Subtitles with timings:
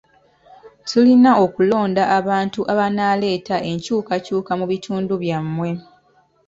[0.87, 5.69] Tulina okulonda abantu abanaaleeta enkyukakyuka mu bitundu bya mmwe.